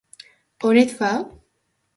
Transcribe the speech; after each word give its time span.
On 0.69 0.73
et 0.83 0.87
fa?? 0.95 1.13